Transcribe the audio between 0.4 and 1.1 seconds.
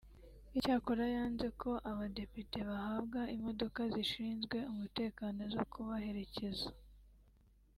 Icyakora